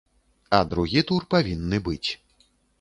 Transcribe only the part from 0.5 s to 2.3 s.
А другі тур павінны быць.